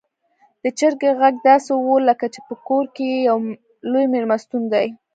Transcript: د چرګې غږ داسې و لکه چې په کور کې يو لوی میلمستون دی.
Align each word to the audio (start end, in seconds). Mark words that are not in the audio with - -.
د 0.63 0.65
چرګې 0.77 1.11
غږ 1.19 1.35
داسې 1.47 1.73
و 1.85 1.87
لکه 2.07 2.25
چې 2.33 2.39
په 2.47 2.53
کور 2.67 2.85
کې 2.95 3.05
يو 3.29 3.37
لوی 3.91 4.05
میلمستون 4.13 4.63
دی. 4.73 4.87